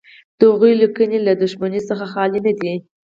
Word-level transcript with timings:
د 0.37 0.39
هغوی 0.51 0.73
لیکنې 0.81 1.19
له 1.27 1.33
دښمنۍ 1.41 1.81
څخه 1.89 2.05
خالي 2.13 2.39
نه 2.47 2.53
دي. 2.59 2.73